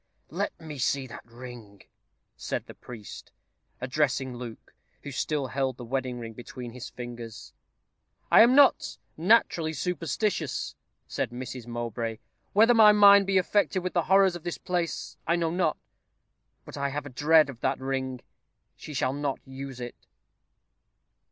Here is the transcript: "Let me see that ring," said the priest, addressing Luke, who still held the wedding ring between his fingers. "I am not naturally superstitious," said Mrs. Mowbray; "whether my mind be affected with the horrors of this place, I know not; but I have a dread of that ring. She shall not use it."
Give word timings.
"Let 0.31 0.59
me 0.59 0.79
see 0.79 1.05
that 1.05 1.23
ring," 1.31 1.83
said 2.35 2.65
the 2.65 2.73
priest, 2.73 3.31
addressing 3.79 4.35
Luke, 4.35 4.73
who 5.03 5.11
still 5.11 5.45
held 5.45 5.77
the 5.77 5.85
wedding 5.85 6.17
ring 6.17 6.33
between 6.33 6.71
his 6.71 6.89
fingers. 6.89 7.53
"I 8.31 8.41
am 8.41 8.55
not 8.55 8.97
naturally 9.15 9.73
superstitious," 9.73 10.75
said 11.07 11.29
Mrs. 11.29 11.67
Mowbray; 11.67 12.17
"whether 12.51 12.73
my 12.73 12.91
mind 12.91 13.27
be 13.27 13.37
affected 13.37 13.83
with 13.83 13.93
the 13.93 14.05
horrors 14.09 14.35
of 14.35 14.41
this 14.43 14.57
place, 14.57 15.17
I 15.27 15.35
know 15.35 15.51
not; 15.51 15.77
but 16.65 16.75
I 16.77 16.89
have 16.89 17.05
a 17.05 17.09
dread 17.09 17.47
of 17.47 17.59
that 17.61 17.79
ring. 17.79 18.21
She 18.75 18.95
shall 18.95 19.13
not 19.13 19.39
use 19.45 19.79
it." 19.79 20.07